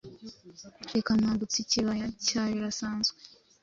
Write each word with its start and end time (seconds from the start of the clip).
rikamwambutsa 0.93 1.57
ikibaya 1.63 2.05
cya 2.25 2.43
birasanzwe 2.53 3.17